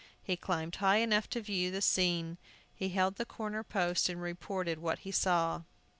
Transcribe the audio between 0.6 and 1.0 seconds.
high